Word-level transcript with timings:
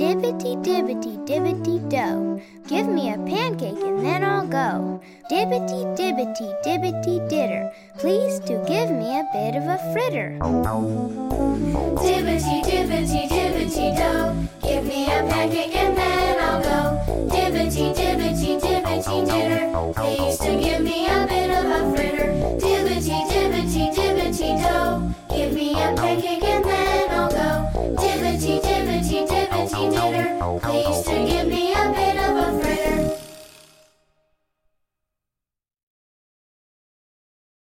Dibbity 0.00 0.56
dibbity 0.64 1.12
dibbity 1.28 1.76
do. 1.90 2.40
Give 2.66 2.88
me 2.88 3.12
a 3.12 3.18
pancake 3.18 3.82
and 3.84 4.00
then 4.02 4.24
I'll 4.24 4.46
go. 4.46 4.98
Dibbity 5.30 5.94
dibbity 5.94 6.48
dibbity 6.64 7.20
ditter. 7.28 7.70
Please 7.98 8.38
to 8.48 8.64
give 8.66 8.90
me 8.90 9.20
a 9.20 9.28
bit 9.34 9.56
of 9.56 9.64
a 9.68 9.76
fritter. 9.92 10.38
Dibbity 12.00 12.64
dibbity 12.64 13.28
dibbity 13.28 13.92
do. 14.00 14.48
Give 14.66 14.84
me 14.86 15.04
a 15.04 15.20
pancake 15.28 15.76
and 15.76 15.94
then 15.94 16.40
I'll 16.48 16.62
go. 16.62 16.96
Dibbity 17.28 17.92
dibbity 17.94 18.58
dibbity 18.58 19.28
ditter. 19.28 19.94
Please 19.94 20.38
to 20.38 20.56
give 20.64 20.80
me 20.80 21.08
a 21.08 21.26
bit 21.28 21.50
of 21.50 21.66
a 21.66 21.94
fritter. 21.94 22.32
Dibbity 22.56 23.20
dibbity 23.28 23.92
dibbity 23.94 24.50
do. 24.64 25.36
Give 25.36 25.52
me 25.52 25.72
a 25.74 25.92
pancake 25.94 26.42
and 26.42 26.64
then 26.64 27.10
I'll 27.10 27.28
go. 27.28 27.68
Dibbity 28.00 28.62
dibbity 28.62 29.28
dibbity. 29.28 29.39
Please 29.68 31.09